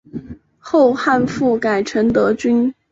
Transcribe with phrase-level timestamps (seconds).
[0.57, 2.73] 后汉复改成德军。